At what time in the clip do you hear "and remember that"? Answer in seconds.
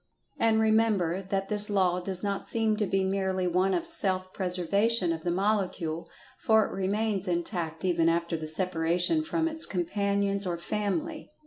0.39-1.47